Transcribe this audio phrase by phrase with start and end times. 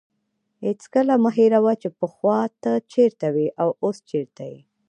[0.65, 4.59] هېڅکله مه هېروه چې پخوا ته چیرته وې او اوس چیرته یې.